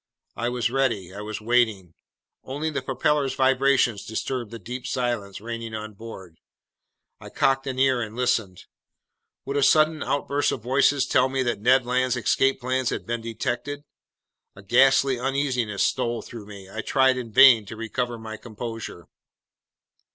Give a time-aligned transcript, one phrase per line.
[0.35, 1.13] I was ready.
[1.13, 1.93] I was waiting.
[2.43, 6.39] Only the propeller's vibrations disturbed the deep silence reigning on board.
[7.19, 8.65] I cocked an ear and listened.
[9.45, 13.07] Would a sudden outburst of voices tell me that Ned Land's escape plans had just
[13.09, 13.83] been detected?
[14.55, 16.67] A ghastly uneasiness stole through me.
[16.67, 19.07] I tried in vain to recover my composure.